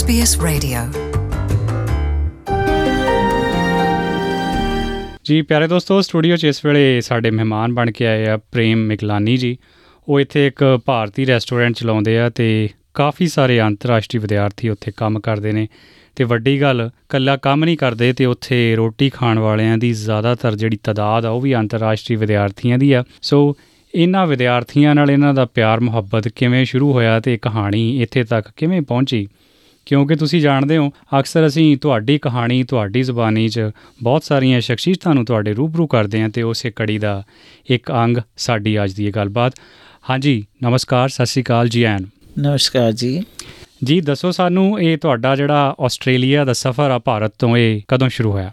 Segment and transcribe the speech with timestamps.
[0.00, 0.98] SBS Radio.
[5.24, 9.36] ਜੀ, ਪਿਆਰੇ ਦੋਸਤੋ, ਸਟੂਡੀਓ 'ਚ ਇਸ ਵੇਲੇ ਸਾਡੇ ਮਹਿਮਾਨ ਬਣ ਕੇ ਆਏ ਆ ਪ੍ਰੇਮ ਮਿਕਲਾਨੀ
[9.36, 9.56] ਜੀ।
[10.08, 15.52] ਉਹ ਇੱਥੇ ਇੱਕ ਭਾਰਤੀ ਰੈਸਟੋਰੈਂਟ ਚਲਾਉਂਦੇ ਆ ਤੇ ਕਾਫੀ ਸਾਰੇ ਅੰਤਰਰਾਸ਼ਟਰੀ ਵਿਦਿਆਰਥੀ ਉੱਥੇ ਕੰਮ ਕਰਦੇ
[15.52, 15.68] ਨੇ।
[16.16, 20.76] ਤੇ ਵੱਡੀ ਗੱਲ ਕੱਲਾ ਕੰਮ ਨਹੀਂ ਕਰਦੇ ਤੇ ਉੱਥੇ ਰੋਟੀ ਖਾਣ ਵਾਲਿਆਂ ਦੀ ਜ਼ਿਆਦਾਤਰ ਜਿਹੜੀ
[20.76, 23.56] ਤਾਦਾਦ ਆ, ਉਹ ਵੀ ਅੰਤਰਰਾਸ਼ਟਰੀ ਵਿਦਿਆਰਥੀਆਂ ਦੀ ਆ। ਸੋ,
[23.94, 28.48] ਇਹਨਾਂ ਵਿਦਿਆਰਥੀਆਂ ਨਾਲ ਇਹਨਾਂ ਦਾ ਪਿਆਰ ਮੁਹੱਬਤ ਕਿਵੇਂ ਸ਼ੁਰੂ ਹੋਇਆ ਤੇ ਇਹ ਕਹਾਣੀ ਇੱਥੇ ਤੱਕ
[28.56, 29.28] ਕਿਵੇਂ ਪਹੁੰਚੀ?
[29.86, 33.60] ਕਿਉਂਕਿ ਤੁਸੀਂ ਜਾਣਦੇ ਹੋ ਅਕਸਰ ਅਸੀਂ ਤੁਹਾਡੀ ਕਹਾਣੀ ਤੁਹਾਡੀ ਜ਼ੁਬਾਨੀ 'ਚ
[34.02, 37.22] ਬਹੁਤ ਸਾਰੀਆਂ ਸ਼ਖਸੀਅਤਾਂ ਨੂੰ ਤੁਹਾਡੇ ਰੂਬਰੂ ਕਰਦੇ ਹਾਂ ਤੇ ਉਸੇ ਕੜੀ ਦਾ
[37.70, 39.52] ਇੱਕ ਅੰਗ ਸਾਡੀ ਅੱਜ ਦੀ ਇਹ ਗੱਲਬਾਤ।
[40.10, 42.06] ਹਾਂਜੀ ਨਮਸਕਾਰ ਸਤਿ ਸ਼੍ਰੀ ਅਕਾਲ ਜੀ ਐਨ
[42.38, 43.22] ਨਮਸਕਾਰ ਜੀ।
[43.84, 48.32] ਜੀ ਦੱਸੋ ਸਾਨੂੰ ਇਹ ਤੁਹਾਡਾ ਜਿਹੜਾ ਆਸਟ੍ਰੇਲੀਆ ਦਾ ਸਫ਼ਰ ਆ ਭਾਰਤ ਤੋਂ ਇਹ ਕਦੋਂ ਸ਼ੁਰੂ
[48.32, 48.52] ਹੋਇਆ?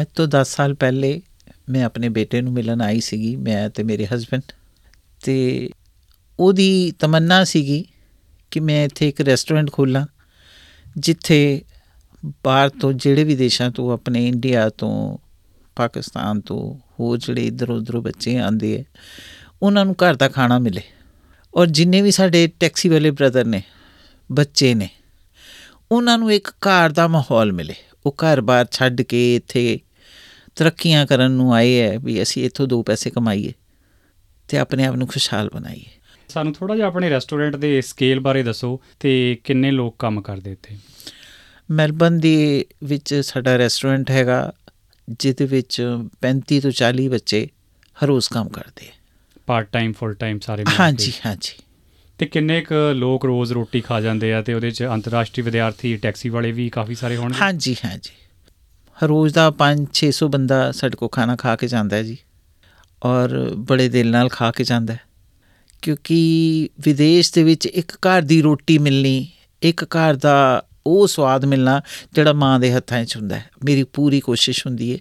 [0.00, 1.22] ਅੱਜ ਤੋਂ 10 ਸਾਲ ਪਹਿਲੇ
[1.68, 4.42] ਮੈਂ ਆਪਣੇ ਬੇਟੇ ਨੂੰ ਮਿਲਣ ਆਈ ਸੀਗੀ ਮੈਂ ਤੇ ਮੇਰੇ ਹਸਬੰਡ
[5.24, 5.70] ਤੇ
[6.40, 7.84] ਉਹਦੀ ਤਮੰਨਾ ਸੀਗੀ
[8.50, 10.06] ਕਿ ਮੈਂ ਇੱਥੇ ਇੱਕ ਰੈਸਟੋਰੈਂਟ ਖੋਲਾਂ।
[10.96, 11.62] ਜਿੱਥੇ
[12.44, 15.18] ਬਾਹਰ ਤੋਂ ਜਿਹੜੇ ਵੀ ਦੇਸ਼ਾਂ ਤੋਂ, ਆਪਣੇ ਇੰਡੀਆ ਤੋਂ,
[15.76, 18.84] ਪਾਕਿਸਤਾਨ ਤੋਂ ਹੋਰ ਜਿਹੜੇ ਇੱਧਰ ਉੱਧਰੋਂ ਬੱਚੇ ਆਉਂਦੇ ਹੈ
[19.62, 20.82] ਉਹਨਾਂ ਨੂੰ ਘਰ ਦਾ ਖਾਣਾ ਮਿਲੇ।
[21.54, 23.62] ਔਰ ਜਿੰਨੇ ਵੀ ਸਾਡੇ ਟੈਕਸੀ ਵਾਲੇ ਬ੍ਰਦਰ ਨੇ,
[24.30, 24.88] ਬੱਚੇ ਨੇ,
[25.92, 27.74] ਉਹਨਾਂ ਨੂੰ ਇੱਕ ਘਰ ਦਾ ਮਾਹੌਲ ਮਿਲੇ।
[28.06, 29.78] ਉਹ ਘਰ-ਬਾਰ ਛੱਡ ਕੇ ਇੱਥੇ
[30.56, 33.52] ਤਰੱਕੀਆਂ ਕਰਨ ਨੂੰ ਆਏ ਹੈ ਵੀ ਅਸੀਂ ਇੱਥੋਂ ਦੋ ਪੈਸੇ ਕਮਾਈਏ
[34.48, 35.84] ਤੇ ਆਪਣੇ ਆਪ ਨੂੰ ਖੁਸ਼ਹਾਲ ਬਣਾਈਏ।
[36.28, 40.76] ਸਾਨੂੰ ਥੋੜਾ ਜਿਹਾ ਆਪਣੇ ਰੈਸਟੋਰੈਂਟ ਦੇ ਸਕੇਲ ਬਾਰੇ ਦੱਸੋ ਤੇ ਕਿੰਨੇ ਲੋਕ ਕੰਮ ਕਰਦੇ ਇੱਥੇ?
[41.70, 44.52] ਮੈਲਬਨ ਦੇ ਵਿੱਚ ਸਾਡਾ ਰੈਸਟੋਰੈਂਟ ਹੈਗਾ
[45.08, 45.82] ਜਿਹਦੇ ਵਿੱਚ
[46.22, 47.48] 35 ਤੋਂ 40 ਬੱਚੇ
[47.96, 48.88] ਹਰ ਰੋਜ਼ ਕੰਮ ਕਰਦੇ
[49.46, 50.82] ਪਾਰਟ ਟਾਈਮ ਫੁੱਲ ਟਾਈਮ ਸਾਰੇ ਮਿਲ ਕੇ?
[50.82, 51.62] ਹਾਂਜੀ ਹਾਂਜੀ।
[52.18, 56.28] ਤੇ ਕਿੰਨੇ ਕੁ ਲੋਕ ਰੋਜ਼ ਰੋਟੀ ਖਾ ਜਾਂਦੇ ਆ ਤੇ ਉਹਦੇ 'ਚ ਅੰਤਰਰਾਸ਼ਟਰੀ ਵਿਦਿਆਰਥੀ ਟੈਕਸੀ
[56.28, 57.38] ਵਾਲੇ ਵੀ ਕਾਫੀ ਸਾਰੇ ਹੋਣਗੇ?
[57.40, 58.10] ਹਾਂਜੀ ਹਾਂਜੀ।
[58.98, 62.16] ਹਰ ਰੋਜ਼ ਦਾ 5-600 ਬੰਦਾ ਸਾਡੇ ਕੋਲ ਖਾਣਾ ਖਾ ਕੇ ਜਾਂਦਾ ਹੈ ਜੀ।
[63.02, 65.00] ਔਰ ਬੜੇ ਦਿਲ ਨਾਲ ਖਾ ਕੇ ਜਾਂਦਾ ਹੈ।
[65.86, 69.28] ਕਿਉਂਕਿ ਵਿਦੇਸ਼ ਦੇ ਵਿੱਚ ਇੱਕ ਘਰ ਦੀ ਰੋਟੀ ਮਿਲਣੀ,
[69.62, 71.82] ਇੱਕ ਘਰ ਦਾ ਉਹ ਸਵਾਦ ਮਿਲਣਾ
[72.14, 74.98] ਜਿਹੜਾ ਮਾਂ ਦੇ ਹੱਥਾਂ 'ਚ ਹੁੰਦਾ ਹੈ। ਮੇਰੀ ਪੂਰੀ ਕੋਸ਼ਿਸ਼ ਹੁੰਦੀ ਹੈ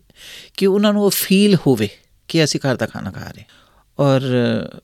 [0.58, 1.90] ਕਿ ਉਹਨਾਂ ਨੂੰ ਉਹ ਫੀਲ ਹੋਵੇ
[2.28, 3.48] ਕਿ ਅਸੀਂ ਘਰ ਦਾ ਖਾਣਾ ਖਾ ਰਹੇ ਹਾਂ।
[4.04, 4.22] ਔਰ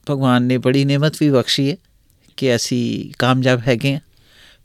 [0.09, 1.77] ਭਗਵਾਨ ਨੇ ਬੜੀ ਨਿਮਤ ਵੀ ਬਖਸ਼ੀ ਹੈ
[2.37, 3.99] ਕਿ ਅਸੀਂ ਕਾਮਯਾਬ ਹੈਗੇ ਹਾਂ।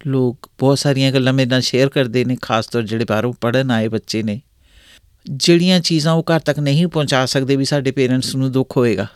[0.07, 3.89] ਲੋਕ ਬਹੁਤ ਸਾਰੀਆਂ ਗੱਲਾਂ ਮੇਰੇ ਨਾਲ ਸ਼ੇਅਰ ਕਰਦੇ ਨੇ, ਖਾਸ ਤੌਰ ਜਿਹੜੇ ਬਾਹਰੋਂ ਪੜਨ ਆਏ
[3.89, 4.41] ਬੱਚੇ ਨੇ।
[5.31, 9.07] ਜਿਹੜੀਆਂ ਚੀਜ਼ਾਂ ਉਹ ਘਰ ਤੱਕ ਨਹੀਂ ਪਹੁੰਚਾ ਸਕਦੇ ਵੀ ਸਾਡੇ ਪੇਰੈਂਟਸ ਨੂੰ ਦੁੱਖ ਹੋਏਗਾ।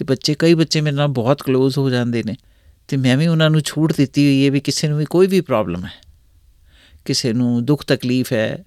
[0.00, 2.36] ਤੇ ਬੱਚੇ ਕਈ ਬੱਚੇ ਮੇਰੇ ਨਾਲ ਬਹੁਤ ক্লোਜ਼ ਹੋ ਜਾਂਦੇ ਨੇ
[2.88, 5.40] ਤੇ ਮੈਂ ਵੀ ਉਹਨਾਂ ਨੂੰ ਛੂਟ ਦਿੱਤੀ ਹੋਈ ਹੈ ਵੀ ਕਿਸੇ ਨੂੰ ਵੀ ਕੋਈ ਵੀ
[5.40, 5.90] ਪ੍ਰੋਬਲਮ ਹੈ
[7.04, 8.64] ਕਿਸੇ ਨੂੰ ਦੁੱਖ ਤਕਲੀਫ ਹੈ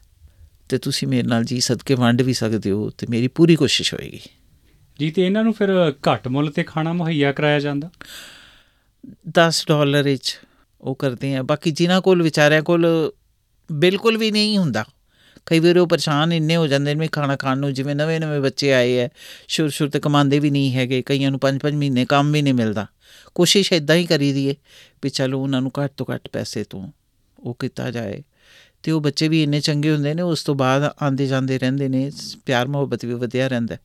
[0.69, 4.19] ਤੇ ਤੁਸੀਂ ਮੇਰੇ ਨਾਲ ਜੀ ਸਦਕੇ ਵੰਡ ਵੀ ਸਕਦੇ ਹੋ ਤੇ ਮੇਰੀ ਪੂਰੀ ਕੋਸ਼ਿਸ਼ ਹੋਏਗੀ।
[4.99, 7.89] ਜੀ ਤੇ ਇਹਨਾਂ ਨੂੰ ਫਿਰ ਘੱਟ ਮੁੱਲ ਤੇ ਖਾਣਾ ਮੁਹੱਈਆ ਕਰਾਇਆ ਜਾਂਦਾ?
[9.29, 10.39] 10 ਡਾਲਰ ਵਿੱਚ
[10.81, 13.11] ਉਹ ਕਰਦੇ ਆ ਬਾਕੀ ਜਿਨ੍ਹਾਂ ਕੋਲ ਵਿਚਾਰਿਆਂ ਕੋਲ
[13.71, 14.85] ਬਿਲਕੁਲ ਵੀ ਨਹੀਂ ਹੁੰਦਾ।
[15.45, 18.73] ਕਈ ਵਾਰ ਉਹ ਪਰੇਸ਼ਾਨ ਇੰਨੇ ਹੋ ਜਾਂਦੇ ਨੇ ਖਾਣਾ ਖਾਣ ਨੂੰ ਜਿਵੇਂ ਨਵੇਂ ਨਵੇਂ ਬੱਚੇ
[18.73, 19.07] ਆਏ ਐ
[19.47, 22.87] ਸ਼ੁਰੂ ਸ਼ੁਰੂ ਤੇ ਕਮਾਉਂਦੇ ਵੀ ਨਹੀਂ ਹੈਗੇ ਕਈਆਂ ਨੂੰ 5-5 ਮਹੀਨੇ ਕੰਮ ਵੀ ਨਹੀਂ ਮਿਲਦਾ।
[23.35, 24.55] ਕੋਸ਼ਿਸ਼ ਇਦਾਂ ਹੀ ਕਰੀਦੀ ਏ
[25.03, 26.91] ਵੀ ਚਲੋ ਉਹਨਾਂ ਨੂੰ ਘੱਟ ਤੋਂ ਘੱਟ ਪੈਸੇ ਤੋਂ
[27.39, 28.23] ਉਹ ਕੀਤਾ ਜਾਏ।
[28.83, 32.11] ਤੇ ਉਹ ਬੱਚੇ ਵੀ ਇੰਨੇ ਚੰਗੇ ਹੁੰਦੇ ਨੇ ਉਸ ਤੋਂ ਬਾਅਦ ਆਂਦੇ ਜਾਂਦੇ ਰਹਿੰਦੇ ਨੇ
[32.45, 33.77] ਪਿਆਰ ਮੁਹੱਬਤ ਵੀ ਵਧਿਆ ਰਹਿੰਦਾ।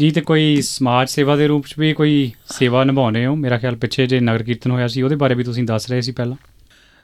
[0.00, 3.34] ਜੀ ਤੇ ਕੋਈ ਸਮਾਜ ਸੇਵਾ ਦੇ ਰੂਪ 'ਚ ਵੀ ਕੋਈ ਸੇਵਾ ਨਿਭਾਉਂਦੇ ਹੋ?
[3.34, 6.12] ਮੇਰਾ ਖਿਆਲ ਪਿੱਛੇ ਜੇ ਨਗਰ ਕੀਰਤਨ ਹੋਇਆ ਸੀ ਉਹਦੇ ਬਾਰੇ ਵੀ ਤੁਸੀਂ ਦੱਸ ਰਹੇ ਸੀ
[6.12, 6.36] ਪਹਿਲਾਂ।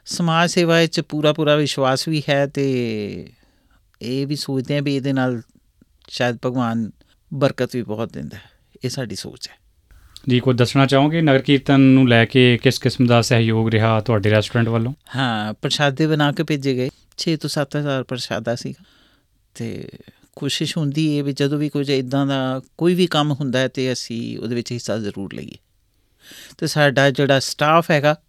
[0.06, 3.26] ਸਮਾਜ ਸੇਵਾ ਵਿੱਚ ਪੂਰਾ ਪੂਰਾ ਵਿਸ਼ਵਾਸ ਵੀ ਹੈ ਤੇ
[4.02, 5.42] ਇਹ ਵੀ ਸੋਚਦੇ ਆ ਵੀ ਇਹਦੇ ਨਾਲ
[6.08, 6.90] ਸ਼ਾਇਦ ਭਗਵਾਨ
[7.34, 8.42] ਬਰਕਤ ਵੀ ਬਹੁਤ ਦਿੰਦਾ ਹੈ।
[8.84, 9.54] ਇਹ ਸਾਡੀ ਸੋਚ ਹੈ।
[10.28, 11.20] ਜੀ ਕੋਈ ਦੱਸਣਾ ਚਾਹੋਗੇ?
[11.20, 14.94] ਨਗਰ ਕੀਰਤਨ ਨੂੰ ਲੈ ਕੇ ਕਿਸ ਕਿਸਮ ਦਾ ਸਹਿਯੋਗ ਰਿਹਾ ਤੁਹਾਡੇ ਰੈਸਟੋਰੈਂਟ ਵੱਲੋਂ?
[15.16, 18.84] ਹਾਂ ਪ੍ਰਸ਼ਾਦੇ ਬਣਾ ਕੇ ਭੇਜੇ ਗਏ। 6 ਤੋਂ 7000 ਪ੍ਰਸ਼ਾਦਾ ਸੀਗਾ।
[19.54, 19.88] ਤੇ
[20.36, 23.92] ਕੋਸ਼ਿਸ਼ ਹੁੰਦੀ ਹੈ ਵੀ ਜਦੋਂ ਵੀ ਕੁਝ ਇਦਾਂ ਦਾ ਕੋਈ ਵੀ ਕੰਮ ਹੁੰਦਾ ਹੈ ਤੇ
[23.92, 25.56] ਅਸੀਂ ਉਹਦੇ ਵਿੱਚ ਹਿੱਸਾ ਜ਼ਰੂਰ ਲਈਏ।
[26.58, 28.20] ਤੇ ਸਾਡਾ ਜਿਹੜਾ ਸਟਾਫ ਹੈਗਾ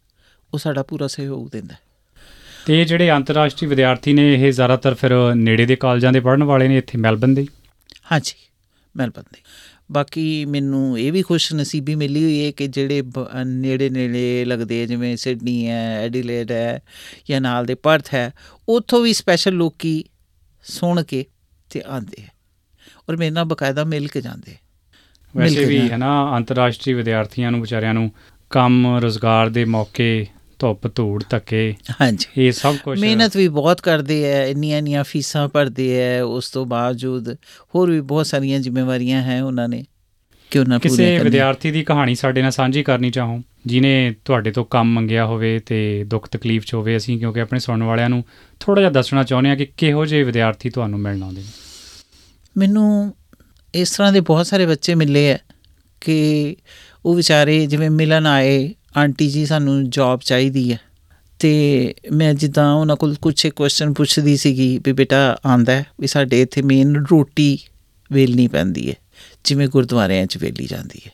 [0.53, 1.79] ਉਹ ਸਾਡਾ ਪੂਰਾ ਸਹਿਯੋਗ ਦਿੰਦਾ ਹੈ।
[2.66, 6.68] ਤੇ ਇਹ ਜਿਹੜੇ ਅੰਤਰਰਾਸ਼ਟਰੀ ਵਿਦਿਆਰਥੀ ਨੇ ਇਹ ਜ਼ਿਆਦਾਤਰ ਫਿਰ ਨੇੜੇ ਦੇ ਕਾਲਜਾਂ ਦੇ ਪੜ੍ਹਨ ਵਾਲੇ
[6.68, 7.46] ਨੇ ਇੱਥੇ ਮੈਲਬਨ ਦੇ?
[8.12, 8.34] ਹਾਂਜੀ
[8.96, 9.41] ਮੈਲਬਨ ਦੇ।
[9.91, 13.03] ਬਾਕੀ ਮੈਨੂੰ ਇਹ ਵੀ ਖੁਸ਼ ਨਸੀਬੀ ਮਿਲੀ ਹੋਈ ਹੈ ਕਿ ਜਿਹੜੇ
[13.46, 16.79] ਨੇੜੇ ਨੇੜੇ ਲੱਗਦੇ ਆ ਜਿਵੇਂ ਸਿਡਨੀ ਹੈ ਐਡੀਲੇਡ ਹੈ
[17.29, 18.31] ਜਾਂ ਨਾਲ ਦੇ ਪਰਥ ਹੈ
[18.69, 20.03] ਉੱਥੋਂ ਵੀ ਸਪੈਸ਼ਲ ਲੋਕੀ
[20.63, 21.25] ਸੁਣ ਕੇ
[21.69, 22.28] ਤੇ ਆਉਂਦੇ ਆ
[23.09, 24.56] ਔਰ ਮੇਰੇ ਨਾਲ ਬਕਾਇਦਾ ਮਿਲ ਕੇ ਜਾਂਦੇ
[25.35, 28.12] ਵੈਸੇ ਵੀ। ਹੈ ਨਾ ਅੰਤਰਰਾਸ਼ਟਰੀ ਵਿਦਿਆਰਥੀਆਂ ਨੂੰ ਵਿਚਾਰਿਆਂ ਨੂੰ
[28.50, 30.28] ਕੰਮ ਰੋਜ਼ਗਾਰ ਦੇ ਮੌਕੇ
[30.63, 35.47] ਧੁੱਪ ਧੂੜ ਧੱਕੇ। ਹਾਂਜੀ। ਇਹ ਸਭ ਕੁਝ ਮਿਹਨਤ ਵੀ ਬਹੁਤ ਕਰਦੇ ਆ ਇੰਨੀਆਂ ਇੰਨੀਆਂ ਫੀਸਾਂ
[35.47, 37.34] ਭਰਦੇ ਆ ਉਸ ਤੋਂ ਬਾਵਜੂਦ
[37.76, 39.85] ਹੋਰ ਵੀ ਬਹੁਤ ਸਾਰੀਆਂ ਜ਼ਿੰਮੇਵਾਰੀਆਂ ਹੈ ਉਹਨਾਂ ਨੇ
[40.52, 44.66] ਕਿ ਉਹਨਾਂ ਪੂਰੀਆਂ ਕਿਸੇ। ਵਿਦਿਆਰਥੀ ਦੀ ਕਹਾਣੀ ਸਾਡੇ ਨਾਲ ਸਾਂਝੀ ਕਰਨੀ ਚਾਹੋ ਜਿਨੇ ਤੁਹਾਡੇ ਤੋਂ
[44.66, 48.23] ਕੰਮ ਮੰਗਿਆ ਹੋਵੇ ਤੇ ਦੁੱਖ ਤਕਲੀਫ ਚ ਹੋਵੇ ਅਸੀਂ ਕਿਉਂਕਿ ਆਪਣੇ ਸੁਣਨ ਵਾਲਿਆਂ ਨੂੰ
[48.59, 51.47] ਥੋੜਾ ਜਿਹਾ ਦੱਸਣਾ ਚਾਹੁੰਦੇ ਆ ਕਿ ਕਿਹੋ ਜਿਹੇ ਵਿਦਿਆਰਥੀ ਤੁਹਾਨੂੰ ਮਿਲਣ ਆਉਂਦੇ ਨੇ।
[52.58, 53.16] ਮੈਨੂੰ
[53.76, 55.37] ਇਸ ਤਰ੍ਹਾਂ ਦੇ ਬਹੁਤ ਸਾਰੇ ਬੱਚੇ ਮਿਲੇ ਆ
[56.02, 56.55] ਕਿ
[57.05, 60.79] ਉਹ ਵਿਚਾਰੇ ਜਿਵੇਂ ਮਿਲਣ ਆਏ ਆਂਟੀ ਜੀ ਸਾਨੂੰ ਜੌਬ ਚਾਹੀਦੀ ਹੈ।
[61.40, 66.61] ਤੇ ਮੈਂ ਜਿੱਦਾਂ ਉਹਨਾਂ ਕੋਲ ਕੁਝ ਕੁਐਸਚਨ ਪੁੱਛਦੀ ਸੀਗੀ ਵੀ ਬੇਟਾ ਆਂਦਾ ਵੀ ਸਾਡੇ ਇੱਥੇ
[66.61, 67.59] ਮੇਨ ਰੋਟੀ
[68.11, 68.95] ਵੇਲਣੀ ਪੈਂਦੀ ਹੈ
[69.43, 71.11] ਜਿਵੇਂ ਗੁਰਦੁਆਰਿਆਂ 'ਚ ਵੇਲੀ ਜਾਂਦੀ ਹੈ।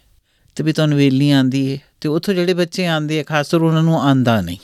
[0.55, 3.83] ਤੇ ਵੀ ਤੁਹਾਨੂੰ ਵੇਲਣੀ ਆਂਦੀ ਹੈ ਤੇ ਉੱਥੋਂ ਜਿਹੜੇ ਬੱਚੇ ਆਂਦੇ ਆ ਖਾਸ ਤੌਰ ਉਹਨਾਂ
[3.83, 4.57] ਨੂੰ ਆਂਦਾ ਨਹੀਂ।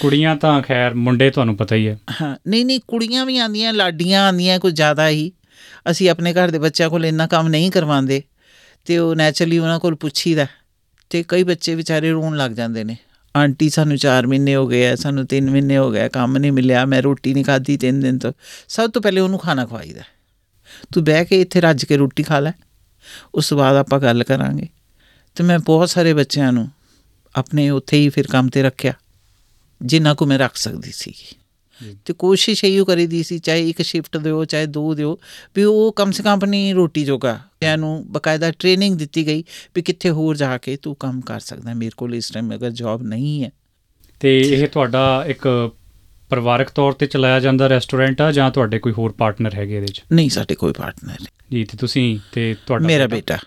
[0.00, 4.28] ਕੁੜੀਆਂ ਤਾਂ ਖੈਰ ਮੁੰਡੇ ਤੁਹਾਨੂੰ ਪਤਾ ਹੀ ਹੈ। ਹਾਂ ਨਹੀਂ ਨਹੀਂ ਕੁੜੀਆਂ ਵੀ ਆਂਦੀਆਂ ਲਾਡੀਆਂ
[4.28, 5.32] ਆਂਦੀਆਂ ਕੁਝ ਜ਼ਿਆਦਾ ਹੀ।
[5.90, 8.22] ਅਸੀਂ ਆਪਣੇ ਘਰ ਦੇ ਬੱਚਿਆਂ ਕੋਲ ਇੰਨਾ ਕੰਮ ਨਹੀਂ ਕਰਵਾਉਂਦੇ
[8.84, 10.46] ਤੇ ਉਹ ਨੈਚੁਰਲੀ ਉਹਨਾਂ ਕੋਲ ਪੁੱਛੀਦਾ।
[11.12, 12.96] ਤੇ ਕਈ ਬੱਚੇ ਵਿਚਾਰੇ ਰੋਣ ਲੱਗ ਜਾਂਦੇ ਨੇ।
[13.36, 16.52] ਆਂਟੀ ਸਾਨੂੰ 4 ਮਹੀਨੇ ਹੋ ਗਏ ਆ ਸਾਨੂੰ 3 ਮਹੀਨੇ ਹੋ ਗਏ ਆ, ਕੰਮ ਨਹੀਂ
[16.52, 18.32] ਮਿਲਿਆ ਮੈਂ ਰੋਟੀ ਨਹੀਂ ਖਾਧੀ 3 ਦਿਨ ਤੋਂ।
[18.68, 20.02] ਸਭ ਤੋਂ ਪਹਿਲੇ ਉਹਨੂੰ ਖਾਣਾ ਖਵਾਈਦਾ।
[20.92, 22.52] ਤੂੰ ਬਹਿ ਕੇ ਇੱਥੇ ਰੱਜ ਕੇ ਰੋਟੀ ਖਾ ਲੈ।
[23.34, 24.68] ਉਸ ਤੋਂ ਬਾਅਦ ਆਪਾਂ ਗੱਲ ਕਰਾਂਗੇ।
[25.34, 26.70] ਤੇ ਮੈਂ ਬਹੁਤ ਸਾਰੇ ਬੱਚਿਆਂ ਨੂੰ
[27.36, 28.92] ਆਪਣੇ ਉੱਥੇ ਹੀ ਫਿਰ ਕੰਮ ਤੇ ਰੱਖਿਆ
[29.82, 31.14] ਜਿੰਨਾ ਕੋ ਮੈਂ ਰੱਖ ਸਕਦੀ ਸੀ
[32.04, 35.18] ਤੇ ਕੋਸ਼ਿਸ਼ ਇਹੋ ਕਰੀਦੀ ਸੀ ਚਾਹੇ ਇੱਕ ਸ਼ਿਫਟ ਦਿਓ ਚਾਹੇ ਦੋ ਦਿਓ
[35.54, 39.82] ਵੀ ਉਹ ਕਮ ਸੇ ਕਮ ਆਪਣੀ ਰੋਟੀ ਜੋਗਾ। ਬੱਚਿਆਂ ਨੂੰ ਬਕਾਇਦਾ ਟ੍ਰੇਨਿੰਗ ਦਿੱਤੀ ਗਈ ਵੀ
[39.82, 43.44] ਕਿੱਥੇ ਹੋਰ ਜਾ ਕੇ ਤੂੰ ਕੰਮ ਕਰ ਸਕਦਾ ਮੇਰੇ ਕੋਲ ਇਸ ਟਾਈਮ ਅਗਰ ਜੌਬ ਨਹੀਂ
[43.44, 43.50] ਹੈ।
[44.20, 45.70] ਤੇ ਇਹ ਤੁਹਾਡਾ ਇੱਕ
[46.30, 50.02] ਪਰਿਵਾਰਕ ਤੌਰ ਤੇ ਚਲਾਇਆ ਜਾਂਦਾ ਰੈਸਟੋਰੈਂਟ ਆ ਜਾਂ ਤੁਹਾਡੇ ਕੋਈ ਹੋਰ ਪਾਰਟਨਰ ਹੈਗੇ ਇਹਦੇ 'ਚ?
[50.12, 53.38] ਨਹੀਂ ਸਾਡੇ ਕੋਈ ਪਾਰਟਨਰ ਨਹੀਂ। ਜੀ ਤੇ ਤੁਸੀਂ ਤੇ ਤੁਹਾਡਾ ਮੇਰਾ ਬੇਟਾ?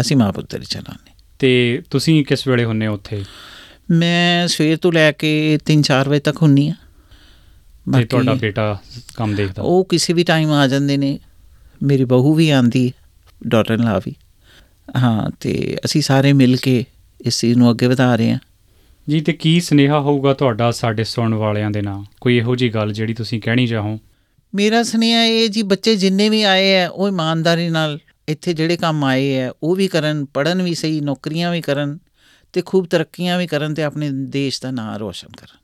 [0.00, 3.24] ਅਸੀਂ ਮਾਂ ਪੁੱਤਰ ਚਲਾਉਂਦੇ ਤੇ ਤੁਸੀਂ ਕਿਸ ਵੇਲੇ ਹੁੰਨੇ ਉੱਥੇ?
[3.90, 6.74] ਮੈਂ ਸਵੇਰ ਤੋਂ ਲੈ ਕੇ 3-4 ਵਜੇ ਤੱਕ ਹੁੰਨੀ ਆ।
[7.96, 8.78] ਤੇ ਤੁਹਾਡਾ ਬੇਟਾ
[9.16, 11.18] ਕੰਮ ਦੇਖਦਾ। ਉਹ ਕਿਸੇ ਵੀ ਟਾਈਮ ਆ ਜਾਂਦੇ ਨੇ
[11.82, 12.92] ਮੇਰੀ ਬਹੂ ਵੀ ਆਂਦੀ
[13.46, 14.14] ਡਾਟਰ ਲਾ ਵੀ।
[14.96, 16.84] ਹਾਂ ਤੇ ਅਸੀਂ ਸਾਰੇ ਮਿਲ ਕੇ
[17.20, 18.38] ਇਸ ਚੀਜ਼ ਨੂੰ ਅੱਗੇ ਵਧਾ ਰਹੇ ਹਾਂ।
[19.08, 22.04] ਜੀ ਤੇ ਕੀ ਸਨੇਹਾ ਹੋਊਗਾ ਤੁਹਾਡਾ ਸਾਡੇ ਸੁਣਨ ਵਾਲਿਆਂ ਦੇ ਨਾਲ?
[22.20, 23.98] ਕੋਈ ਇਹੋ ਜੀ ਗੱਲ ਜਿਹੜੀ ਤੁਸੀਂ ਕਹਿਣੀ ਚਾਹੋ?
[24.54, 27.98] ਮੇਰਾ ਸੁਨੇਹਾ ਇਹ ਜੀ ਬੱਚੇ ਜਿੰਨੇ ਵੀ ਆਏ ਆ ਉਹ ਇਮਾਨਦਾਰੀ ਨਾਲ
[28.28, 31.98] ਇੱਥੇ ਜਿਹੜੇ ਕੰਮ ਆਏ ਆ ਉਹ ਵੀ ਕਰਨ ਪੜਨ ਵੀ ਸਹੀ ਨੌਕਰੀਆਂ ਵੀ ਕਰਨ
[32.52, 35.58] ਤੇ ਖੂਬ ਤਰੱਕੀਆਂ ਵੀ ਕਰਨ ਤੇ ਆਪਣੇ ਦੇਸ਼ ਦਾ ਨਾਮ ਰੋਸ਼ਨ ਕਰਨ।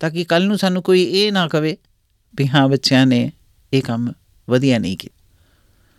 [0.00, 1.76] ਤਾਂ ਕਿ ਕੱਲ ਨੂੰ ਸਾਨੂੰ ਕੋਈ ਇਹ ਨਾ ਕਵੇ
[2.36, 3.32] ਵੀ ਹਾਂ ਬੱਚਿਆਂ ਨੇ
[3.72, 4.12] ਇਹ ਕੰਮ
[4.50, 5.24] ਵਧੀਆ ਨਹੀਂ ਕੀਤਾ।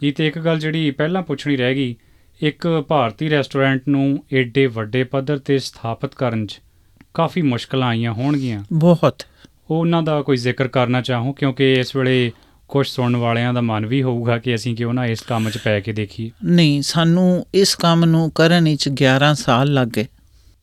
[0.02, 1.96] ਜੀ ਤੇ ਇੱਕ ਗੱਲ ਜਿਹੜੀ ਪਹਿਲਾਂ ਪੁੱਛਣੀ ਰਹਿ ਗਈ
[2.42, 6.62] ਇੱਕ ਭਾਰਤੀ ਰੈਸਟੋਰੈਂਟ ਨੂੰ ਏਡੇ ਵੱਡੇ ਪੱਧਰ ਤੇ ਸਥਾਪਿਤ ਕਰਨ 'ਚ
[7.14, 9.24] ਕਾਫੀ ਮੁਸ਼ਕਲਾਂ ਆਈਆਂ ਹੋਣਗੀਆਂ। ਬਹੁਤ।
[9.70, 12.32] ਉਹਨਾਂ ਦਾ ਕੋਈ ਜ਼ਿਕਰ ਕਰਨਾ ਚਾਹੋ ਕਿਉਂਕਿ ਇਸ ਵੇਲੇ
[12.68, 15.80] ਕੁਝ ਸੁਣਨ ਵਾਲਿਆਂ ਦਾ ਮਨ ਵੀ ਹੋਊਗਾ ਕਿ ਅਸੀਂ ਕਿਉਂ ਨਾ ਇਸ ਕੰਮ 'ਚ ਪੈ
[15.80, 20.06] ਕੇ ਦੇਖੀਏ। ਨਹੀਂ ਸਾਨੂੰ ਇਸ ਕੰਮ ਨੂੰ ਕਰਨ ਵਿੱਚ 11 ਸਾਲ ਲੱਗ ਗਏ।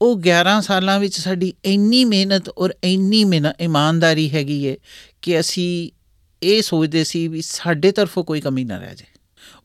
[0.03, 3.25] ਉਹ 11 ਸਾਲਾਂ ਵਿੱਚ ਸਾਡੀ ਇੰਨੀ ਮਿਹਨਤ ਔਰ ਇੰਨੀ
[3.61, 4.77] ਇਮਾਨਦਾਰੀ ਹੈਗੀ ਹੈ
[5.23, 5.91] ਕਿ ਅਸੀਂ
[6.43, 9.19] ਇਹ ਸੋਚਦੇ ਸੀ ਵੀ ਸਾਡੇ ਤਰਫੋਂ ਕੋਈ ਕਮੀ ਨਾ ਰਹਿ ਜਾਏ।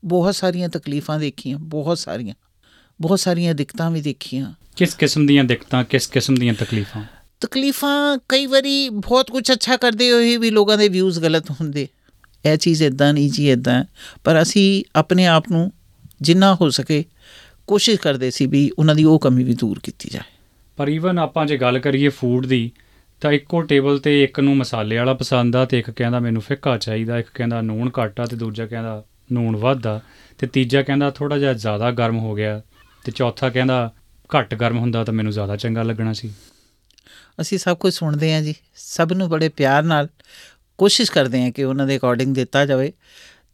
[0.04, 2.34] ਬਹੁਤ ਸਾਰੀਆਂ ਤਕਲੀਫਾਂ ਦੇਖੀਆਂ ਬਹੁਤ ਸਾਰੀਆਂ
[3.00, 7.04] ਬਹੁਤ ਸਾਰੀਆਂ ਦਿੱਕਤਾਂ ਵੀ ਦੇਖੀਆਂ। ਕਿਸ ਕਿਸਮ ਦੀਆਂ ਦਿੱਕਤਾਂ ਕਿਸ ਕਿਸਮ ਦੀਆਂ ਤਕਲੀਫਾਂ?
[7.40, 11.88] ਤਕਲੀਫਾਂ ਕਈ ਵਾਰੀ ਬਹੁਤ ਕੁਝ ਅੱਛਾ ਕਰਦੇ ਹੋਏ ਵੀ ਲੋਕਾਂ ਦੇ ਵਿਊਜ਼ ਗਲਤ ਹੁੰਦੇ।
[12.46, 13.84] ਇਹ ਚੀਜ਼ ਇਦਾਂ ਨਹੀਂ ਜੀ ਇਦਾਂ
[14.24, 15.72] ਪਰ ਅਸੀਂ ਆਪਣੇ ਆਪ ਨੂੰ
[16.22, 17.04] ਜਿੰਨਾ ਹੋ ਸਕੇ
[17.66, 20.32] ਕੋਸ਼ਿਸ਼ ਕਰਦੇ ਸੀ ਵੀ ਉਹਨਾਂ ਦੀ ਉਹ ਕਮੀ ਵੀ ਦੂਰ ਕੀਤੀ ਜਾਏ
[20.76, 22.70] ਪਰ ਈਵਨ ਆਪਾਂ ਜੇ ਗੱਲ ਕਰੀਏ ਫੂਡ ਦੀ
[23.20, 26.78] ਤਾਂ ਇੱਕੋ ਟੇਬਲ ਤੇ ਇੱਕ ਨੂੰ ਮਸਾਲੇ ਵਾਲਾ ਪਸੰਦ ਆ ਤੇ ਇੱਕ ਕਹਿੰਦਾ ਮੈਨੂੰ ਫਿੱਕਾ
[26.78, 30.00] ਚਾਹੀਦਾ ਇੱਕ ਕਹਿੰਦਾ ਨੂਣ ਘੱਟ ਆ ਤੇ ਦੂਜਾ ਕਹਿੰਦਾ ਨੂਣ ਵੱਧ ਆ
[30.38, 32.62] ਤੇ ਤੀਜਾ ਕਹਿੰਦਾ ਥੋੜਾ ਜਿਹਾ ਜ਼ਿਆਦਾ ਗਰਮ ਹੋ ਗਿਆ
[33.04, 33.92] ਤੇ ਚੌਥਾ ਕਹਿੰਦਾ
[34.38, 36.30] ਘੱਟ ਗਰਮ ਹੁੰਦਾ ਤਾਂ ਮੈਨੂੰ ਜ਼ਿਆਦਾ ਚੰਗਾ ਲੱਗਣਾ ਸੀ।
[37.40, 40.08] ਅਸੀਂ ਸਭ ਕੁਝ ਸੁਣਦੇ ਹਾਂ ਜੀ ਸਭ ਨੂੰ ਬੜੇ ਪਿਆਰ ਨਾਲ
[40.78, 42.92] ਕੋਸ਼ਿਸ਼ ਕਰਦੇ ਹਾਂ ਕਿ ਉਹਨਾਂ ਦੇ ਅਕੋਰਡਿੰਗ ਦਿੱਤਾ ਜਾਵੇ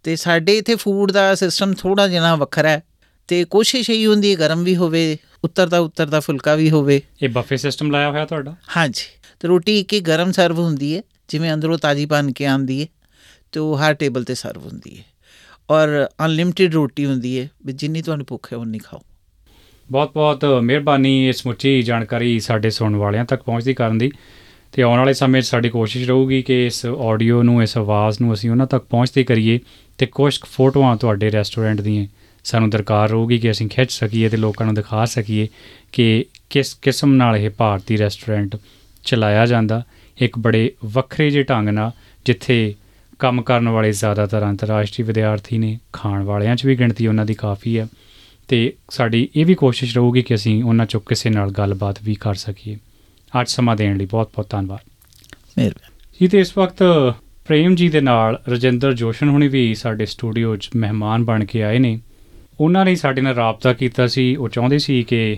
[0.02, 2.82] ਤੇ ਸਾਡੇ ਇੱਥੇ ਫੂਡ ਦਾ ਸਿਸਟਮ ਥੋੜਾ ਜਿਹਾ ਵੱਖਰਾ ਹੈ।
[3.30, 7.02] ਤੇ ਕੋਸ਼ਿਸ਼ ਇਹੀ ਹੁੰਦੀ ਹੈ ਗਰਮ ਵੀ ਹੋਵੇ ਉੱਤਰ ਦਾ ਉੱਤਰ ਦਾ ਫੁਲਕਾ ਵੀ ਹੋਵੇ।
[7.22, 8.54] ਇਹ ਬਫੇ ਸਿਸਟਮ ਲਾਇਆ ਹੋਇਆ ਤੁਹਾਡਾ?
[8.76, 9.04] ਹਾਂਜੀ।
[9.40, 12.86] ਤੇ ਰੋਟੀ ਇੱਕ ਹੀ ਗਰਮ ਸਰਵ ਹੁੰਦੀ ਹੈ ਜਿਵੇਂ ਅੰਦਰੋਂ ਤਾਜੀ ਬਣ ਕੇ ਆਂਦੀ ਹੈ
[13.52, 15.04] ਤੇ ਉਹ ਹਰ ਟੇਬਲ ਤੇ ਸਰਵ ਹੁੰਦੀ ਹੈ।
[15.70, 19.00] ਔਰ ਅਨਲਿਮਿਟਿਡ ਰੋਟੀ ਹੁੰਦੀ ਹੈ ਵੀ ਜਿੰਨੀ ਤੁਹਾਨੂੰ ਭੁੱਖ ਹੈ ਉਨੀ ਖਾਓ।
[19.90, 24.10] ਬਹੁਤ ਬਹੁਤ ਮਿਹਰਬਾਨੀ ਇਸ ਮੁੱਚੀ ਜਾਣਕਾਰੀ ਸਾਡੇ ਸੁਣਨ ਵਾਲਿਆਂ ਤੱਕ ਪਹੁੰਚਦੀ ਕਰਨ ਦੀ।
[24.72, 28.34] ਤੇ ਆਉਣ ਵਾਲੇ ਸਮੇਂ 'ਚ ਸਾਡੀ ਕੋਸ਼ਿਸ਼ ਰਹੂਗੀ ਕਿ ਇਸ ਆਡੀਓ ਨੂੰ ਇਸ ਆਵਾਜ਼ ਨੂੰ
[28.34, 29.58] ਅਸੀਂ ਉਹਨਾਂ ਤੱਕ ਪਹੁੰਚਦੀ ਕਰੀਏ
[29.98, 32.06] ਤੇ ਕੁਝ ਫੋਟੋਆਂ ਤੁਹਾਡੇ ਰੈਸਟੋਰੈਂਟ ਦੀਆਂ
[32.44, 35.48] ਸਾਨੂੰ ਦਰਕਾਰ ਰਹੂਗੀ ਕਿ ਅਸੀਂ ਖਿੱਚ ਸਕੀਏ ਤੇ ਲੋਕਾਂ ਨੂੰ ਦਿਖਾ ਸਕੀਏ
[35.92, 38.56] ਕਿ ਕਿਸ ਕਿਸਮ ਨਾਲ ਇਹ ਭਾਰਤੀ ਰੈਸਟੋਰੈਂਟ
[39.04, 39.82] ਚਲਾਇਆ ਜਾਂਦਾ।
[40.18, 41.90] ਇੱਕ ਬੜੇ ਵੱਖਰੇ ਜਿਹੇ ਢੰਗ ਨਾਲ
[42.24, 42.74] ਜਿੱਥੇ
[43.18, 47.78] ਕੰਮ ਕਰਨ ਵਾਲੇ ਜ਼ਿਆਦਾਤਰ ਅੰਤਰਰਾਸ਼ਟਰੀ ਵਿਦਿਆਰਥੀ ਨੇ ਖਾਣ ਵਾਲਿਆਂ 'ਚ ਵੀ ਗਿਣਤੀ ਉਹਨਾਂ ਦੀ ਕਾਫੀ
[47.78, 47.88] ਹੈ।
[48.48, 52.34] ਤੇ ਸਾਡੀ ਇਹ ਵੀ ਕੋਸ਼ਿਸ਼ ਰਹੂਗੀ ਕਿ ਅਸੀਂ ਉਹਨਾਂ ਚੋਂ ਕਿਸੇ ਨਾਲ ਗੱਲਬਾਤ ਵੀ ਕਰ
[52.34, 52.76] ਸਕੀਏ।
[53.40, 54.90] ਅੱਜ ਸਮਾਂ ਦੇਣ ਲਈ ਬਹੁਤ ਬਹੁਤ ਧੰਨਵਾਦ।
[55.58, 56.82] ਮਿਹਰਬਾਨੀ। ਜੀ ਤੇ ਇਸ ਵਕਤ
[57.46, 61.78] ਪ੍ਰੇਮ ਜੀ ਦੇ ਨਾਲ ਰਜਿੰਦਰ ਜੋਸ਼ਨ ਹੁਣੀ ਵੀ ਸਾਡੇ ਸਟੂਡੀਓ 'ਚ ਮਹਿਮਾਨ ਬਣ ਕੇ ਆਏ
[61.78, 62.00] ਨੇ।
[62.60, 65.36] ਉਹਨਾਂ ਨੇ ਸਾਡੇ ਨਾਲ ਰਾਬਤਾ ਕੀਤਾ ਸੀ। ਉਹ ਚਾਹੁੰਦੇ ਸੀ ਕਿ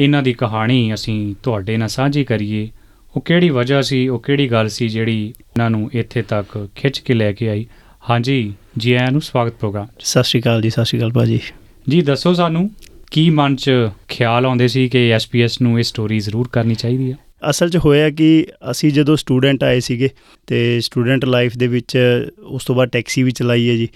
[0.00, 2.68] ਇਹਨਾਂ ਦੀ ਕਹਾਣੀ ਅਸੀਂ ਤੁਹਾਡੇ ਨਾਲ ਸਾਂਝੀ ਕਰੀਏ।
[3.16, 7.14] ਉਹ ਕਿਹੜੀ ਵਜ੍ਹਾ ਸੀ ਉਹ ਕਿਹੜੀ ਗੱਲ ਸੀ ਜਿਹੜੀ ਉਹਨਾਂ ਨੂੰ ਇੱਥੇ ਤੱਕ ਖਿੱਚ ਕੇ
[7.14, 7.66] ਲੈ ਕੇ ਆਈ?
[8.10, 11.40] ਹਾਂਜੀ ਜੀ ਆਇਆਂ ਨੂੰ ਸਵਾਗਤ ਪ੍ਰੋਗਰਾਮ। ਸਤਿ ਸ਼੍ਰੀ ਅਕਾਲ ਜੀ ਸਤਿ ਸ਼੍ਰੀ ਅਕਾਲ ਭਾਜੀ।
[11.88, 12.70] ਜੀ ਦੱਸੋ ਸਾਨੂੰ
[13.10, 13.70] ਕੀ ਮਨ 'ਚ
[14.08, 17.16] ਖਿਆਲ ਆਉਂਦੇ ਸੀ ਕਿ ਐਸਪੀਐਸ ਨੂੰ ਇਹ ਸਟੋਰੀ ਜ਼ਰੂਰ ਕਰਨੀ ਚਾਹੀਦੀ ਹੈ
[17.50, 20.08] ਅਸਲ 'ਚ ਹੋਇਆ ਕਿ ਅਸੀਂ ਜਦੋਂ ਸਟੂਡੈਂਟ ਆਏ ਸੀਗੇ
[20.46, 21.98] ਤੇ ਸਟੂਡੈਂਟ ਲਾਈਫ ਦੇ ਵਿੱਚ
[22.38, 23.88] ਉਸ ਤੋਂ ਬਾਅਦ ਟੈਕਸੀ ਵੀ ਚਲਾਈ ਹੈ ਜੀ।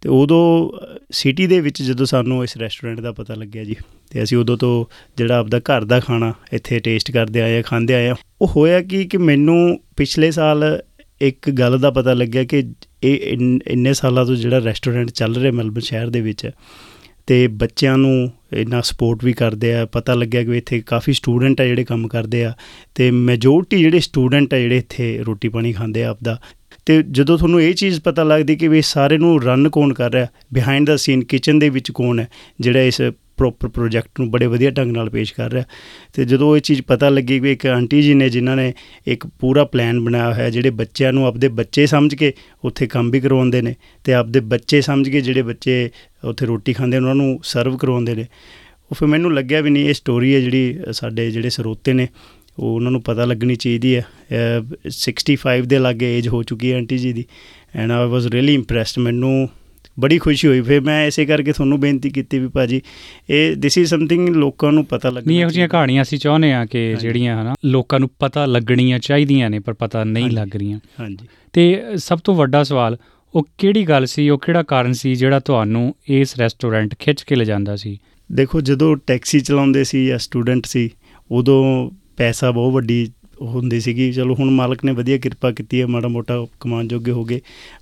[0.00, 0.70] ਤੇ ਉਦੋਂ
[1.10, 3.76] ਸਿਟੀ ਦੇ ਵਿੱਚ ਜਦੋਂ ਸਾਨੂੰ ਇਸ ਰੈਸਟੋਰੈਂਟ ਦਾ ਪਤਾ ਲੱਗਿਆ ਜੀ,
[4.10, 4.84] ਤੇ ਅਸੀਂ ਉਦੋਂ ਤੋਂ
[5.16, 8.80] ਜਿਹੜਾ ਆਪਦਾ ਘਰ ਦਾ ਖਾਣਾ ਇੱਥੇ ਟੇਸਟ ਕਰਦੇ ਆਏ ਆ, ਖਾਂਦੇ ਆਏ ਆ, ਉਹ ਹੋਇਆ
[8.80, 10.82] ਕਿ ਕਿ ਮੈਨੂੰ ਪਿਛਲੇ ਸਾਲ
[11.20, 12.62] ਇੱਕ ਗੱਲ ਦਾ ਪਤਾ ਲੱਗਿਆ ਕਿ
[13.02, 16.50] ਇਹ ਇੰਨ- ਇੰਨੇ ਸਾਲਾਂ ਤੋਂ ਜਿਹੜਾ ਰੈਸਟੋਰੈਂਟ ਚੱਲ ਰਿਹਾ ਮੈਲਬਨ ਸ਼ਹਿਰ ਦੇ ਵਿੱਚ,
[17.26, 21.64] ਤੇ ਬੱਚਿਆਂ ਨੂੰ ਇੰਨਾ ਸਪੋਰਟ ਵੀ ਕਰਦੇ ਆ, ਪਤਾ ਲੱਗਿਆ ਕਿ ਇੱਥੇ ਕਾਫੀ ਸਟੂਡੈਂਟ ਆ
[21.64, 22.52] ਜਿਹੜੇ ਕੰਮ ਕਰਦੇ ਆ,
[22.94, 26.40] ਤੇ ਮੈਜੋਰਟੀ ਜਿਹੜੇ ਸਟੂਡੈਂਟ ਆ ਜਿਹੜੇ ਇੱਥੇ ਰੋਟੀ ਪਾਣੀ ਖਾਂਦੇ ਆ ਆਪਦਾ
[26.86, 30.12] ਤੇ ਜਦੋਂ ਤੁਹਾਨੂੰ ਇਹ ਚੀਜ਼ ਪਤਾ ਲੱਗਦੀ ਕਿ ਵੀ ਇਹ ਸਾਰੇ ਨੂੰ ਰਨ ਕੌਣ ਕਰ
[30.12, 32.28] ਰਿਹਾ ਬਿਹਾਈਂਡ ਦਾ ਸੀਨ ਕਿਚਨ ਦੇ ਵਿੱਚ ਕੌਣ ਹੈ
[32.60, 33.00] ਜਿਹੜਾ ਇਸ
[33.36, 35.64] ਪ੍ਰੋਪਰ ਪ੍ਰੋਜੈਕਟ ਨੂੰ ਬੜੇ ਵਧੀਆ ਢੰਗ ਨਾਲ ਪੇਸ਼ ਕਰ ਰਿਹਾ।
[36.12, 38.74] ਤੇ ਜਦੋਂ ਇਹ ਚੀਜ਼ ਪਤਾ ਲੱਗੀ ਵੀ ਇੱਕ ਆਂਟੀ ਜੀ ਨੇ ਜਿਨ੍ਹਾਂ ਨੇ
[39.06, 42.32] ਇੱਕ ਪੂਰਾ ਪਲਾਨ ਬਣਾਇਆ ਹੋਇਆ ਜਿਹੜੇ ਬੱਚਿਆਂ ਨੂੰ ਆਪਦੇ ਬੱਚੇ ਸਮਝ ਕੇ
[42.64, 45.90] ਉੱਥੇ ਕੰਮ ਵੀ ਕਰਵਾਉਂਦੇ ਨੇ ਤੇ ਆਪਦੇ ਬੱਚੇ ਸਮਝ ਕੇ ਜਿਹੜੇ ਬੱਚੇ
[46.24, 48.26] ਉੱਥੇ ਰੋਟੀ ਖਾਂਦੇ ਨੇ ਉਹਨਾਂ ਨੂੰ ਸਰਵ ਕਰਵਾਉਂਦੇ ਨੇ।
[48.90, 52.08] ਉਹ ਫਿਰ ਮੈਨੂੰ ਲੱਗਿਆ ਵੀ ਨਹੀਂ ਇਹ ਸਟੋਰੀ ਹੈ ਜਿਹੜੀ ਅ, ਸਾਡੇ ਜਿਹੜੇ ਸਰੋਤੇ ਨੇ
[52.60, 56.76] ਉਹ ਉਹਨਾਂ ਨੂੰ ਪਤਾ ਲੱਗਣੀ ਚਾਹੀਦੀ ਹੈ। ਅ, 65 ਦੇ ਲਾਗੇ ਏਜ ਹੋ ਚੁੱਕੀ ਹੈ
[56.76, 57.24] aunty ji the.
[57.76, 59.48] And I was really impressed ਮੈਨੂੰ
[60.00, 62.82] ਬੜੀ ਖੁਸ਼ੀ ਹੋਈ। ਫਿਰ ਮੈਂ ਇਸੇ ਕਰਕੇ ਤੁਹਾਨੂੰ ਬੇਨਤੀ ਕੀਤੀ ਵੀ ਭਾਜੀ
[63.30, 66.52] ਇਹ ਦਿਸ ਇਜ਼ ਸਮਥਿੰਗ ਲੋਕਾਂ ਨੂੰ ਪਤਾ ਲੱਗਣਾ ਨਹੀਂ ਇਹੋ ਜਿਹੀਆਂ ਚਾਹੀਦਾ। ਕਹਾਣੀਆਂ ਅਸੀਂ ਚਾਹੁੰਦੇ
[66.52, 70.80] ਆ ਕਿ। ਜਿਹੜੀਆਂ ਹਨਾ ਲੋਕਾਂ ਨੂੰ ਪਤਾ ਲੱਗਣੀਆਂ ਚਾਹੀਦੀਆਂ ਨੇ ਪਰ ਪਤਾ ਨਹੀਂ। ਲੱਗ ਰਹੀਆਂ।
[71.00, 72.96] ਹਾਂਜੀ। ਤੇ ਸਭ ਤੋਂ ਵੱਡਾ ਸਵਾਲ
[73.34, 77.76] ਉਹ ਕਿਹੜੀ ਗੱਲ ਸੀ ਉਹ ਕਿਹੜਾ ਕਾਰਨ ਸੀ ਜਿਹੜਾ ਤੁਹਾਨੂੰ ਇਸ ਰੈਸਟੋਰੈਂਟ ਖਿੱਚ ਕੇ ਲਿਜਾਂਦਾ
[77.76, 77.98] ਸੀ?
[78.32, 80.90] ਦੇਖੋ ਜਦੋਂ ਟੈਕਸੀ ਚਲਾਉਂਦੇ ਸੀ ਜਾਂ ਸਟੂਡੈਂਟ ਸੀ
[81.30, 81.90] ਉਦੋਂ
[82.20, 83.06] ਪੈਸਾ ਬਹੁਤ ਵੱਡੀ
[83.42, 87.24] ਹੁੰਦੀ ਸੀਗੀ। ਚਲੋ ਹੁਣ ਮਾਲਕ ਨੇ ਵਧੀਆ ਕਿਰਪਾ ਕੀਤੀ ਹੈ ਮਾੜਾ ਮੋਟਾ ਕਮਾਉਣ ਜੋਗੇ ਹੋ
[87.24, 87.40] ਗਏ।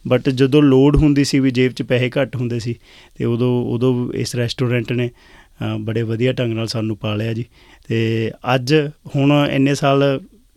[0.09, 2.75] ਬਟ ਜਦੋਂ ਲੋਡ ਹੁੰਦੀ ਸੀ ਵੀ ਜੇਬ 'ਚ ਪੈਸੇ ਘੱਟ ਹੁੰਦੇ ਸੀ
[3.19, 5.11] ਤੇ ਉਦੋਂ ਉਦੋਂ ਇਸ ਰੈਸਟੋਰੈਂਟ ਨੇ
[5.81, 7.45] ਬੜੇ ਵਧੀਆ ਢੰਗ ਨਾਲ ਸਾਨੂੰ ਪਾਲਿਆ ਜੀ।
[7.89, 8.75] ਤੇ ਅੱਜ
[9.17, 10.03] ਹੁਣ ਇੰਨੇ ਸਾਲ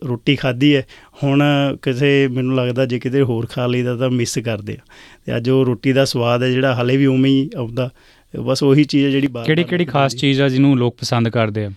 [0.02, 0.84] ਰੋਟੀ ਖਾਧੀ ਹੈ
[1.22, 1.42] ਹੁਣ
[1.82, 4.84] ਕਿਸੇ ਮੈਨੂੰ ਲੱਗਦਾ ਜੇ ਕਿਤੇ ਹੋਰ ਖਾ ਲਈਦਾ ਤਾਂ ਮਿਸ ਕਰਦੇ ਆ।
[5.26, 7.90] ਤੇ ਅੱਜ ਉਹ ਰੋਟੀ ਦਾ ਸਵਾਦ ਹੈ ਜਿਹੜਾ ਹਲੇ ਵੀ ਉਵੇਂ ਹੀ ਆਉਂਦਾ।
[8.34, 11.64] ਬਸ ਉਹੀ ਚੀਜ਼ ਹੈ ਜਿਹੜੀ ਬਾਰ-ਬਾਰ ਕਿਹੜੀ ਕਿਹੜੀ ਖਾਸ ਚੀਜ਼ ਆ ਜਿਹਨੂੰ ਲੋਕ ਪਸੰਦ ਕਰਦੇ
[11.64, 11.70] ਆ?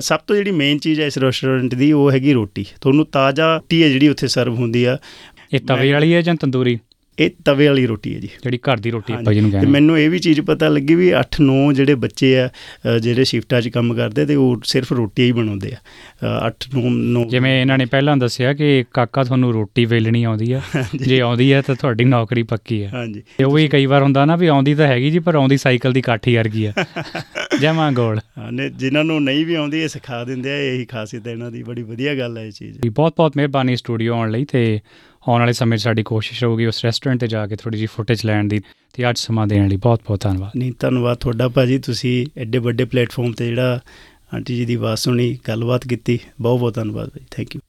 [0.00, 3.82] ਸਭ ਤੋਂ ਜਿਹੜੀ ਮੇਨ ਚੀਜ਼ ਹੈ ਇਸ ਰੈਸਟੋਰੈਂਟ ਦੀ ਉਹ ਹੈਗੀ ਰੋਟੀ। ਤੁਹਾਨੂੰ ਤਾਜ਼ਾ ਰੋਟੀ
[3.82, 4.98] ਹੈ ਜਿਹੜੀ ਉੱਥੇ ਸਰਵ ਹੁੰਦੀ ਆ।
[5.54, 6.78] ਇਹ ਤਵੇ ਵਾਲੀ ਹੈ ਜਾਂ ਤੰਦੂਰੀ?
[7.18, 9.98] ਇਹ ਤਵੇ ਵਾਲੀ ਰੋਟੀ ਹੈ ਜੀ। ਜਿਹੜੀ ਘਰ ਦੀ ਰੋਟੀ ਆਪਾਂ ਜਿਹਨੂੰ ਤੇ ਕਹਿੰਦੇ ਮੈਨੂੰ
[9.98, 12.48] ਇਹ ਵੀ ਚੀਜ਼ ਪਤਾ ਲੱਗੀ ਵੀ 8-9 ਜਿਹੜੇ ਬੱਚੇ ਆ
[12.98, 15.76] ਜਿਹੜੇ ਸ਼ਿਫਟਾਂ 'ਚ ਕੰਮ ਕਰਦੇ ਤੇ ਉਹ ਸਿਰਫ ਰੋਟੀ ਹੀ ਬਣਾਉਂਦੇ ਆ।
[16.48, 16.82] 8-9
[17.14, 20.60] 9 ਜਿਵੇਂ ਇਹਨਾਂ ਨੇ ਪਹਿਲਾਂ ਦੱਸਿਆ ਕਿ ਕਾਕਾ ਤੁਹਾਨੂੰ ਰੋਟੀ ਵੇਲਣੀ ਆਉਂਦੀ ਆ
[20.96, 24.24] ਜੇ ਆਉਂਦੀ ਹੈ ਤਾਂ ਤੁਹਾਡੀ ਨੌਕਰੀ ਪੱਕੀ ਆ। ਹਾਂਜੀ। ਤੇ ਉਹ ਵੀ ਕਈ ਵਾਰ ਹੁੰਦਾ
[24.24, 26.72] ਨਾ ਵੀ ਆਉਂਦੀ ਤਾਂ ਹੈਗੀ ਜੀ ਪਰ ਆਉਂਦੀ ਸਾਈਕਲ ਦੀ ਕਾਠੀ ਵਰਗੀ ਆ।
[27.60, 28.20] ਜਮਾ ਗੋਲ।
[28.52, 31.62] ਨੇ ਜਿਨ੍ਹਾਂ ਨੂੰ ਨਹੀਂ ਵੀ ਆਉਂਦੀ ਇਹ ਸਿਖਾ ਦਿੰਦੇ ਆ ਇਹੀ ਖਾਸੀਅਤ ਹੈ ਇਹਨਾਂ ਦੀ।
[31.62, 34.80] ਬੜੀ ਵਧੀਆ ਗੱਲ ਹੈ ਇਹ ਚੀਜ਼। ਬਹੁਤ ਬਹੁਤ ਮਿਹਰਬਾਨੀ ਸਟੂਡੀਓ ਆਉਣ ਲਈ ਤੇ
[35.28, 38.24] ਆਉਣ ਵਾਲੇ ਸਮੇਂ 'ਚ ਸਾਡੀ ਕੋਸ਼ਿਸ਼ ਰਹੂਗੀ ਉਸ ਰੈਸਟੋਰੈਂਟ ਤੇ ਜਾ ਕੇ ਥੋੜੀ ਜਿਹੀ ਫੁਟੇਜ
[38.26, 38.60] ਲੈਣ ਦੀ
[38.94, 42.84] ਤੇ ਅੱਜ ਸਮਾਂ ਦੇਣ ਲਈ ਬਹੁਤ ਬਹੁਤ ਧੰਨਵਾਦ ਨਹੀਂ ਧੰਨਵਾਦ ਤੁਹਾਡਾ ਭਾਜੀ ਤੁਸੀਂ ਐਡੇ ਵੱਡੇ
[42.84, 43.80] ਪਲੇਟਫਾਰਮ ਤੇ ਜਿਹੜਾ
[44.34, 47.60] ਆਂਟੀ ਜੀ ਦੀ ਆਵਾਜ਼ ਸੁਣੀ ਗੱਲਬਾਤ ਕੀਤੀ ਬਹੁਤ ਬਹੁਤ ਧੰਨਵਾਦ ਭਾਜੀ thank you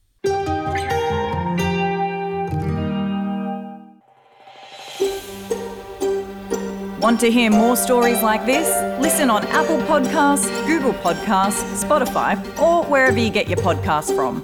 [7.00, 8.72] Want to hear more stories like this?
[9.00, 14.42] Listen on Apple Podcasts, Google Podcasts, Spotify, or wherever you get your podcasts from.